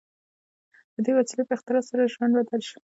[0.93, 2.77] د دې وسیلې په اختراع سره ژوند بدل شو.